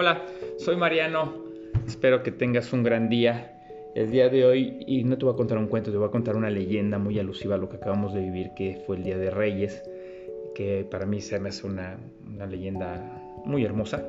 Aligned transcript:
Hola, 0.00 0.22
soy 0.56 0.76
Mariano. 0.76 1.34
Espero 1.86 2.22
que 2.22 2.32
tengas 2.32 2.72
un 2.72 2.82
gran 2.82 3.10
día. 3.10 3.52
El 3.94 4.10
día 4.10 4.30
de 4.30 4.46
hoy, 4.46 4.82
y 4.86 5.04
no 5.04 5.18
te 5.18 5.26
voy 5.26 5.34
a 5.34 5.36
contar 5.36 5.58
un 5.58 5.66
cuento, 5.66 5.90
te 5.90 5.98
voy 5.98 6.08
a 6.08 6.10
contar 6.10 6.36
una 6.36 6.48
leyenda 6.48 6.98
muy 6.98 7.18
alusiva 7.18 7.56
a 7.56 7.58
lo 7.58 7.68
que 7.68 7.76
acabamos 7.76 8.14
de 8.14 8.22
vivir, 8.22 8.52
que 8.56 8.82
fue 8.86 8.96
el 8.96 9.02
Día 9.04 9.18
de 9.18 9.28
Reyes, 9.28 9.82
que 10.54 10.86
para 10.90 11.04
mí 11.04 11.20
se 11.20 11.38
me 11.38 11.50
hace 11.50 11.66
una, 11.66 11.98
leyenda 12.48 12.98
muy 13.44 13.62
hermosa. 13.62 14.02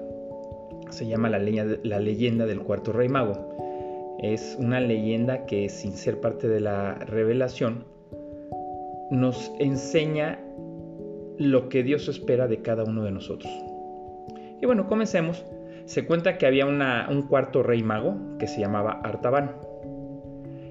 Se 0.91 1.05
llama 1.05 1.29
la, 1.29 1.39
la 1.39 1.99
leyenda 1.99 2.45
del 2.45 2.61
cuarto 2.61 2.93
rey 2.93 3.09
mago. 3.09 4.15
Es 4.21 4.55
una 4.57 4.79
leyenda 4.79 5.45
que 5.45 5.67
sin 5.67 5.91
ser 5.91 6.21
parte 6.21 6.47
de 6.47 6.61
la 6.61 6.95
revelación, 6.99 7.83
nos 9.09 9.51
enseña 9.59 10.39
lo 11.37 11.67
que 11.67 11.83
Dios 11.83 12.07
espera 12.07 12.47
de 12.47 12.61
cada 12.61 12.85
uno 12.85 13.03
de 13.03 13.11
nosotros. 13.11 13.51
Y 14.61 14.65
bueno, 14.65 14.87
comencemos. 14.87 15.43
Se 15.85 16.05
cuenta 16.05 16.37
que 16.37 16.45
había 16.45 16.65
un 16.65 17.21
cuarto 17.23 17.63
rey 17.63 17.83
mago 17.83 18.37
que 18.39 18.47
se 18.47 18.59
llamaba 18.59 19.01
Artaban, 19.03 19.55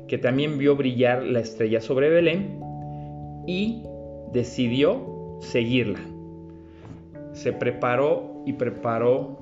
que 0.09 0.19
también 0.19 0.59
vio 0.59 0.77
brillar 0.77 1.23
la 1.23 1.41
estrella 1.41 1.81
sobre 1.81 2.11
Belén 2.11 2.61
y 3.47 3.85
decidió 4.33 5.39
seguirla. 5.41 6.01
Se 7.33 7.53
preparó 7.53 8.43
y 8.47 8.55
preparó 8.55 9.39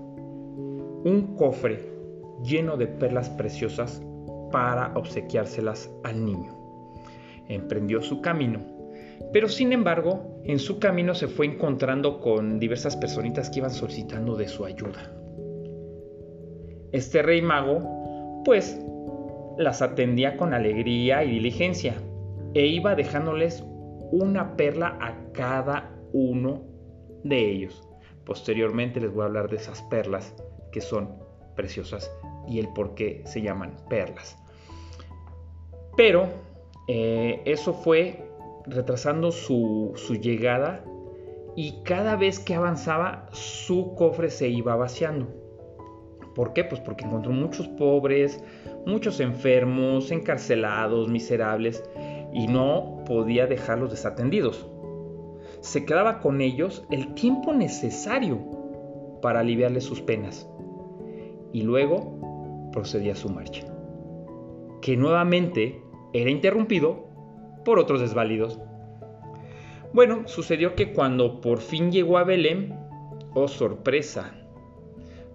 un 1.04 1.34
cofre 1.36 1.88
lleno 2.42 2.76
de 2.76 2.87
perlas 2.87 3.30
preciosas 3.30 4.02
para 4.52 4.92
obsequiárselas 4.96 5.90
al 6.04 6.24
niño. 6.24 6.54
Emprendió 7.48 8.02
su 8.02 8.20
camino 8.20 8.78
pero 9.32 9.48
sin 9.48 9.73
embargo, 9.73 10.40
en 10.45 10.59
su 10.59 10.78
camino 10.78 11.14
se 11.14 11.28
fue 11.28 11.46
encontrando 11.46 12.20
con 12.20 12.59
diversas 12.59 12.96
personitas 12.96 13.50
que 13.50 13.59
iban 13.59 13.71
solicitando 13.71 14.37
de 14.37 14.48
su 14.48 14.65
ayuda. 14.65 15.12
Este 16.92 17.22
rey 17.22 17.42
mago, 17.42 18.42
pues, 18.44 18.80
las 19.58 19.82
atendía 19.82 20.36
con 20.36 20.54
alegría 20.54 21.24
y 21.24 21.32
diligencia 21.32 21.94
e 22.54 22.66
iba 22.66 22.94
dejándoles 22.94 23.64
una 24.12 24.56
perla 24.56 24.96
a 25.00 25.14
cada 25.32 25.90
uno 26.12 26.62
de 27.24 27.50
ellos. 27.50 27.82
Posteriormente 28.24 29.00
les 29.00 29.12
voy 29.12 29.22
a 29.22 29.26
hablar 29.26 29.48
de 29.50 29.56
esas 29.56 29.82
perlas 29.82 30.34
que 30.72 30.80
son 30.80 31.14
preciosas 31.56 32.10
y 32.46 32.59
el 32.59 32.68
por 32.72 32.94
qué 32.94 33.22
se 33.26 33.42
llaman 33.42 33.76
perlas. 33.88 34.38
Pero 35.96 36.28
eh, 36.86 37.42
eso 37.44 37.74
fue 37.74 38.24
retrasando 38.66 39.32
su, 39.32 39.94
llegada 40.20 40.84
y 41.56 41.82
cada 41.82 42.16
vez 42.16 42.38
que 42.38 42.54
avanzaba 42.54 43.28
su 43.32 43.94
cofre 43.94 44.30
se 44.30 44.48
iba 44.48 44.76
vaciando. 44.76 45.26
¿Por 46.38 46.52
qué? 46.52 46.62
Pues 46.62 46.80
porque 46.80 47.04
encontró 47.04 47.32
muchos 47.32 47.66
pobres, 47.66 48.44
muchos 48.86 49.18
enfermos, 49.18 50.12
encarcelados, 50.12 51.08
miserables 51.08 51.82
y 52.32 52.46
no 52.46 53.02
podía 53.06 53.48
dejarlos 53.48 53.90
desatendidos. 53.90 54.64
Se 55.62 55.84
quedaba 55.84 56.20
con 56.20 56.40
ellos 56.40 56.86
el 56.92 57.12
tiempo 57.14 57.52
necesario 57.52 58.38
para 59.20 59.40
aliviarles 59.40 59.82
sus 59.82 60.00
penas 60.00 60.48
y 61.52 61.62
luego 61.62 62.70
procedía 62.70 63.14
a 63.14 63.16
su 63.16 63.30
marcha, 63.30 63.66
que 64.81 64.97
nuevamente 64.97 65.82
era 66.12 66.31
interrumpido 66.31 67.09
por 67.64 67.81
otros 67.81 68.00
desválidos. 68.00 68.60
Bueno, 69.92 70.22
sucedió 70.28 70.76
que 70.76 70.92
cuando 70.92 71.41
por 71.41 71.59
fin 71.59 71.91
llegó 71.91 72.16
a 72.16 72.22
Belén, 72.22 72.78
oh 73.34 73.48
sorpresa, 73.48 74.38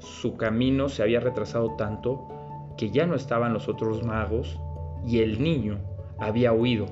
su 0.03 0.37
camino 0.37 0.89
se 0.89 1.03
había 1.03 1.19
retrasado 1.19 1.75
tanto 1.75 2.27
que 2.77 2.89
ya 2.89 3.05
no 3.05 3.15
estaban 3.15 3.53
los 3.53 3.69
otros 3.69 4.03
magos 4.03 4.59
y 5.05 5.19
el 5.19 5.41
niño 5.41 5.79
había 6.19 6.53
huido, 6.53 6.85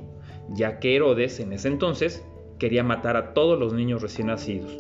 ya 0.50 0.80
que 0.80 0.96
Herodes 0.96 1.40
en 1.40 1.54
ese 1.54 1.68
entonces 1.68 2.26
quería 2.60 2.84
matar 2.84 3.18
a 3.18 3.34
todos 3.34 3.60
los 3.60 3.74
niños 3.74 4.02
recién 4.02 4.28
nacidos. 4.28 4.78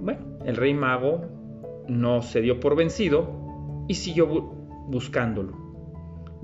Bueno, 0.00 0.20
el 0.44 0.56
rey 0.56 0.74
mago 0.74 1.22
no 1.88 2.22
se 2.22 2.40
dio 2.40 2.60
por 2.60 2.76
vencido 2.76 3.84
y 3.88 3.94
siguió 3.94 4.26
buscándolo 4.88 5.64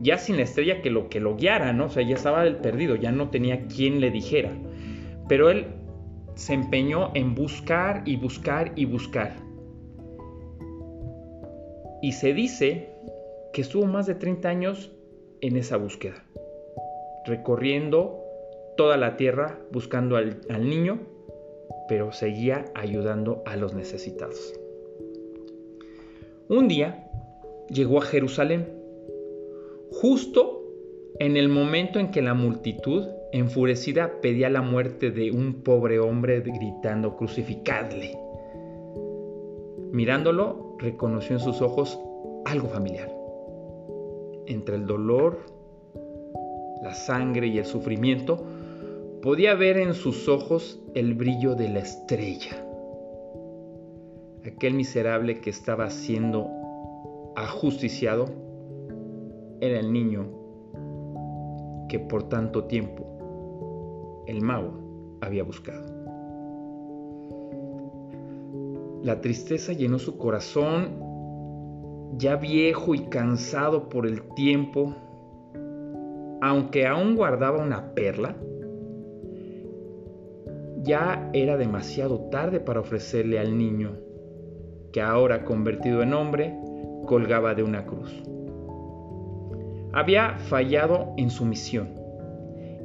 ya 0.00 0.18
sin 0.18 0.36
la 0.36 0.42
estrella 0.42 0.80
que 0.82 0.90
lo 0.90 1.08
que 1.08 1.20
guiara, 1.20 1.72
¿no? 1.72 1.86
O 1.86 1.88
sea, 1.90 2.02
ya 2.02 2.14
estaba 2.14 2.46
el 2.46 2.56
perdido, 2.56 2.96
ya 2.96 3.12
no 3.12 3.28
tenía 3.28 3.66
quien 3.66 4.00
le 4.00 4.10
dijera. 4.10 4.50
Pero 5.28 5.50
él 5.50 5.66
se 6.34 6.54
empeñó 6.54 7.10
en 7.14 7.34
buscar 7.34 8.02
y 8.06 8.16
buscar 8.16 8.72
y 8.76 8.86
buscar. 8.86 9.34
Y 12.02 12.12
se 12.12 12.32
dice 12.32 12.88
que 13.52 13.62
estuvo 13.62 13.86
más 13.86 14.06
de 14.06 14.14
30 14.14 14.48
años 14.48 14.90
en 15.40 15.56
esa 15.56 15.76
búsqueda, 15.76 16.24
recorriendo 17.26 18.20
toda 18.76 18.96
la 18.96 19.16
tierra 19.16 19.58
buscando 19.70 20.16
al, 20.16 20.40
niño, 20.60 21.00
pero 21.88 22.12
seguía 22.12 22.64
ayudando 22.74 23.42
a 23.44 23.56
los 23.56 23.74
necesitados. 23.74 24.54
Un 26.48 26.68
día 26.68 27.06
llegó 27.68 27.98
a 27.98 28.02
Jerusalén 28.02 28.66
justo 29.90 30.64
en 31.18 31.36
el 31.36 31.48
momento 31.48 31.98
en 31.98 32.10
que 32.10 32.22
la 32.22 32.34
multitud, 32.34 33.06
enfurecida, 33.32 34.20
pedía 34.22 34.48
la 34.48 34.62
muerte 34.62 35.10
de 35.10 35.30
un 35.30 35.62
pobre 35.62 35.98
hombre 35.98 36.40
gritando, 36.40 37.16
crucificadle. 37.16 38.16
Mirándolo, 39.92 40.69
reconoció 40.80 41.36
en 41.36 41.40
sus 41.40 41.60
ojos 41.60 42.00
algo 42.46 42.68
familiar. 42.68 43.14
Entre 44.46 44.76
el 44.76 44.86
dolor, 44.86 45.38
la 46.82 46.94
sangre 46.94 47.46
y 47.48 47.58
el 47.58 47.66
sufrimiento, 47.66 48.42
podía 49.22 49.54
ver 49.54 49.76
en 49.76 49.94
sus 49.94 50.28
ojos 50.28 50.80
el 50.94 51.14
brillo 51.14 51.54
de 51.54 51.68
la 51.68 51.80
estrella. 51.80 52.66
Aquel 54.46 54.74
miserable 54.74 55.40
que 55.40 55.50
estaba 55.50 55.90
siendo 55.90 56.48
ajusticiado 57.36 58.26
era 59.60 59.78
el 59.78 59.92
niño 59.92 60.26
que 61.88 61.98
por 61.98 62.28
tanto 62.28 62.64
tiempo 62.64 64.24
el 64.26 64.40
mago 64.40 65.18
había 65.20 65.44
buscado. 65.44 65.99
La 69.02 69.22
tristeza 69.22 69.72
llenó 69.72 69.98
su 69.98 70.18
corazón, 70.18 72.18
ya 72.18 72.36
viejo 72.36 72.94
y 72.94 73.08
cansado 73.08 73.88
por 73.88 74.06
el 74.06 74.22
tiempo, 74.34 74.94
aunque 76.42 76.86
aún 76.86 77.16
guardaba 77.16 77.62
una 77.62 77.94
perla, 77.94 78.36
ya 80.82 81.30
era 81.32 81.56
demasiado 81.56 82.28
tarde 82.30 82.60
para 82.60 82.80
ofrecerle 82.80 83.38
al 83.38 83.56
niño, 83.56 83.96
que 84.92 85.00
ahora 85.00 85.44
convertido 85.44 86.02
en 86.02 86.12
hombre, 86.12 86.54
colgaba 87.06 87.54
de 87.54 87.62
una 87.62 87.86
cruz. 87.86 88.22
Había 89.92 90.38
fallado 90.38 91.14
en 91.16 91.30
su 91.30 91.46
misión 91.46 91.88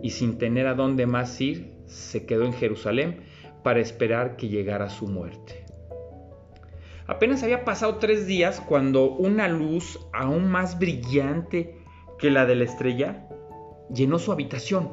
y 0.01 0.11
sin 0.11 0.37
tener 0.37 0.67
a 0.67 0.75
dónde 0.75 1.07
más 1.07 1.41
ir, 1.41 1.73
se 1.87 2.25
quedó 2.25 2.45
en 2.45 2.53
Jerusalén 2.53 3.17
para 3.63 3.79
esperar 3.79 4.37
que 4.37 4.47
llegara 4.47 4.89
su 4.89 5.07
muerte. 5.07 5.64
Apenas 7.07 7.43
había 7.43 7.65
pasado 7.65 7.97
tres 7.97 8.27
días 8.27 8.61
cuando 8.61 9.11
una 9.11 9.47
luz 9.47 9.99
aún 10.11 10.49
más 10.49 10.79
brillante 10.79 11.77
que 12.17 12.31
la 12.31 12.45
de 12.45 12.55
la 12.55 12.63
estrella 12.63 13.27
llenó 13.93 14.17
su 14.19 14.31
habitación. 14.31 14.91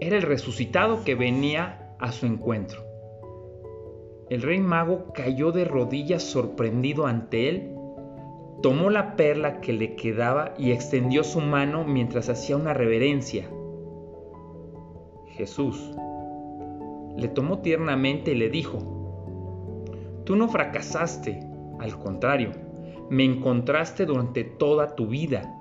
Era 0.00 0.16
el 0.16 0.22
resucitado 0.22 1.04
que 1.04 1.14
venía 1.14 1.96
a 1.98 2.12
su 2.12 2.26
encuentro. 2.26 2.84
El 4.30 4.42
rey 4.42 4.60
mago 4.60 5.12
cayó 5.12 5.52
de 5.52 5.64
rodillas 5.64 6.22
sorprendido 6.22 7.06
ante 7.06 7.48
él 7.48 7.72
tomó 8.62 8.90
la 8.90 9.16
perla 9.16 9.60
que 9.60 9.72
le 9.72 9.96
quedaba 9.96 10.54
y 10.56 10.70
extendió 10.70 11.24
su 11.24 11.40
mano 11.40 11.84
mientras 11.84 12.28
hacía 12.28 12.56
una 12.56 12.72
reverencia. 12.72 13.50
Jesús 15.26 15.90
le 17.16 17.28
tomó 17.28 17.58
tiernamente 17.58 18.32
y 18.32 18.36
le 18.36 18.48
dijo, 18.48 18.78
Tú 20.24 20.36
no 20.36 20.48
fracasaste, 20.48 21.40
al 21.80 21.98
contrario, 21.98 22.52
me 23.10 23.24
encontraste 23.24 24.06
durante 24.06 24.44
toda 24.44 24.94
tu 24.94 25.08
vida. 25.08 25.52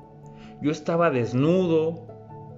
Yo 0.62 0.72
estaba 0.72 1.10
desnudo 1.10 2.08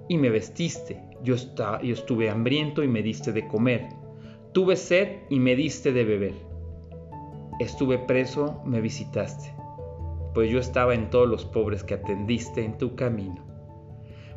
y 0.08 0.18
me 0.18 0.30
vestiste, 0.30 1.02
yo, 1.22 1.36
yo 1.36 1.92
estuve 1.94 2.30
hambriento 2.30 2.82
y 2.82 2.88
me 2.88 3.02
diste 3.02 3.32
de 3.32 3.46
comer, 3.48 3.88
tuve 4.52 4.76
sed 4.76 5.20
y 5.30 5.40
me 5.40 5.56
diste 5.56 5.92
de 5.92 6.04
beber, 6.04 6.34
estuve 7.58 7.98
preso, 7.98 8.60
me 8.66 8.82
visitaste 8.82 9.54
pues 10.34 10.50
yo 10.50 10.58
estaba 10.58 10.94
en 10.94 11.10
todos 11.10 11.28
los 11.28 11.44
pobres 11.44 11.84
que 11.84 11.94
atendiste 11.94 12.64
en 12.64 12.76
tu 12.76 12.96
camino. 12.96 13.36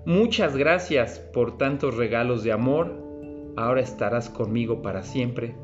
Muchas 0.05 0.55
gracias 0.55 1.19
por 1.19 1.57
tantos 1.57 1.97
regalos 1.97 2.43
de 2.43 2.51
amor. 2.53 3.03
Ahora 3.57 3.81
estarás 3.81 4.29
conmigo 4.29 4.81
para 4.83 5.01
siempre, 5.01 5.55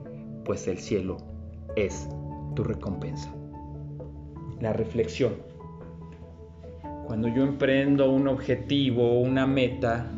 pues 0.44 0.68
el 0.68 0.80
cielo 0.80 1.18
es 1.76 2.10
tu 2.56 2.64
recompensa. 2.64 3.34
la 4.60 4.72
reflexión. 4.72 5.34
Cuando 7.06 7.28
yo 7.28 7.44
emprendo 7.44 8.10
un 8.10 8.30
objetivo, 8.30 9.20
una 9.20 9.46
meta, 9.46 10.10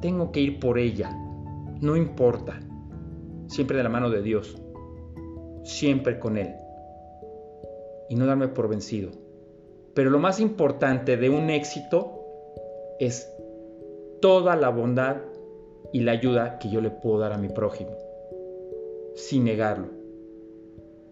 tengo 0.00 0.32
que 0.32 0.40
ir 0.40 0.60
por 0.60 0.78
ella. 0.78 1.10
No 1.80 1.96
importa. 1.96 2.58
Siempre 3.48 3.76
de 3.76 3.82
la 3.82 3.90
mano 3.90 4.08
de 4.08 4.22
Dios. 4.22 4.56
Siempre 5.62 6.18
con 6.18 6.38
Él. 6.38 6.54
Y 8.08 8.14
no 8.14 8.24
darme 8.24 8.48
por 8.48 8.68
vencido. 8.68 9.10
Pero 9.94 10.08
lo 10.08 10.18
más 10.18 10.40
importante 10.40 11.18
de 11.18 11.28
un 11.28 11.50
éxito 11.50 12.22
es 12.98 13.30
toda 14.22 14.56
la 14.56 14.70
bondad 14.70 15.18
y 15.92 16.00
la 16.00 16.12
ayuda 16.12 16.58
que 16.58 16.70
yo 16.70 16.80
le 16.80 16.90
puedo 16.90 17.18
dar 17.18 17.32
a 17.32 17.38
mi 17.38 17.48
prójimo, 17.48 17.90
sin 19.14 19.44
negarlo. 19.44 20.01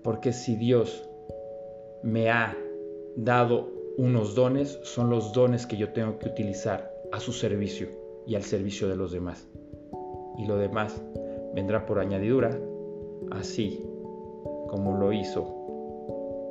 Porque 0.02 0.32
si 0.32 0.56
Dios 0.56 1.08
me 2.02 2.30
ha 2.30 2.56
dado 3.16 3.68
unos 3.96 4.34
dones, 4.34 4.78
son 4.82 5.10
los 5.10 5.32
dones 5.32 5.66
que 5.66 5.76
yo 5.76 5.92
tengo 5.92 6.18
que 6.18 6.28
utilizar 6.28 6.90
a 7.12 7.20
su 7.20 7.32
servicio 7.32 7.88
y 8.26 8.34
al 8.34 8.42
servicio 8.42 8.88
de 8.88 8.96
los 8.96 9.12
demás. 9.12 9.46
Y 10.38 10.46
lo 10.46 10.56
demás 10.56 11.02
vendrá 11.54 11.84
por 11.84 11.98
añadidura, 11.98 12.58
así 13.30 13.84
como 14.68 14.96
lo 14.96 15.12
hizo 15.12 15.44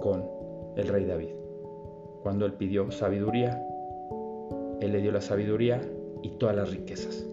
con 0.02 0.26
el 0.76 0.88
rey 0.88 1.06
David. 1.06 1.30
Cuando 2.22 2.46
él 2.46 2.54
pidió 2.54 2.92
sabiduría, 2.92 3.66
él 4.82 4.92
le 4.92 5.02
dio 5.02 5.12
la 5.12 5.22
sabiduría 5.22 5.82
y 6.22 6.32
todas 6.32 6.56
las 6.56 6.70
riquezas. 6.72 7.26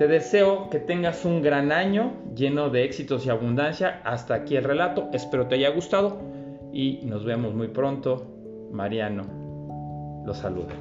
Te 0.00 0.08
deseo 0.08 0.70
que 0.70 0.78
tengas 0.78 1.26
un 1.26 1.42
gran 1.42 1.72
año 1.72 2.14
lleno 2.34 2.70
de 2.70 2.84
éxitos 2.84 3.26
y 3.26 3.28
abundancia. 3.28 4.00
Hasta 4.02 4.32
aquí 4.32 4.56
el 4.56 4.64
relato. 4.64 5.10
Espero 5.12 5.46
te 5.46 5.56
haya 5.56 5.68
gustado 5.68 6.22
y 6.72 7.00
nos 7.04 7.26
vemos 7.26 7.52
muy 7.52 7.68
pronto. 7.68 8.24
Mariano 8.72 9.26
los 10.24 10.38
saluda. 10.38 10.72